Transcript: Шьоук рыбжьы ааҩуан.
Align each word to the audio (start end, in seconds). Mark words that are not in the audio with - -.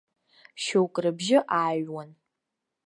Шьоук 0.63 0.93
рыбжьы 1.03 1.39
ааҩуан. 1.57 2.09